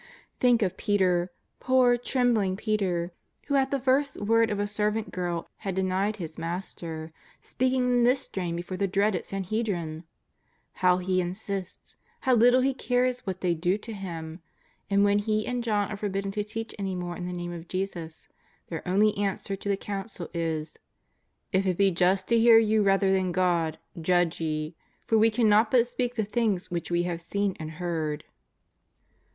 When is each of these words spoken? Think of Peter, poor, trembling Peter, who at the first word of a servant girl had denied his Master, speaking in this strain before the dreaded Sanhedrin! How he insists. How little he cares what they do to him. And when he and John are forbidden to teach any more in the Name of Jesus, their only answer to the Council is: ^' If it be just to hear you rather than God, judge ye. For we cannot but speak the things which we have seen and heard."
Think 0.39 0.63
of 0.63 0.77
Peter, 0.77 1.31
poor, 1.59 1.95
trembling 1.95 2.57
Peter, 2.57 3.11
who 3.45 3.55
at 3.55 3.69
the 3.69 3.79
first 3.79 4.19
word 4.19 4.49
of 4.49 4.59
a 4.59 4.65
servant 4.65 5.11
girl 5.11 5.47
had 5.57 5.75
denied 5.75 6.15
his 6.15 6.39
Master, 6.39 7.13
speaking 7.39 7.83
in 7.83 8.03
this 8.03 8.21
strain 8.21 8.55
before 8.55 8.77
the 8.77 8.87
dreaded 8.87 9.25
Sanhedrin! 9.27 10.03
How 10.81 10.97
he 10.97 11.21
insists. 11.21 11.97
How 12.21 12.33
little 12.33 12.61
he 12.61 12.73
cares 12.73 13.19
what 13.27 13.41
they 13.41 13.53
do 13.53 13.77
to 13.77 13.93
him. 13.93 14.41
And 14.89 15.03
when 15.03 15.19
he 15.19 15.45
and 15.45 15.63
John 15.63 15.91
are 15.91 15.97
forbidden 15.97 16.31
to 16.31 16.43
teach 16.43 16.73
any 16.79 16.95
more 16.95 17.15
in 17.15 17.27
the 17.27 17.31
Name 17.31 17.51
of 17.53 17.67
Jesus, 17.67 18.27
their 18.69 18.81
only 18.87 19.15
answer 19.19 19.55
to 19.55 19.69
the 19.69 19.77
Council 19.77 20.31
is: 20.33 20.71
^' 20.71 20.77
If 21.51 21.67
it 21.67 21.77
be 21.77 21.91
just 21.91 22.27
to 22.29 22.39
hear 22.39 22.57
you 22.57 22.81
rather 22.81 23.11
than 23.13 23.31
God, 23.31 23.77
judge 24.01 24.41
ye. 24.41 24.73
For 25.05 25.19
we 25.19 25.29
cannot 25.29 25.69
but 25.69 25.85
speak 25.85 26.15
the 26.15 26.25
things 26.25 26.71
which 26.71 26.89
we 26.89 27.03
have 27.03 27.21
seen 27.21 27.55
and 27.59 27.73
heard." 27.73 28.23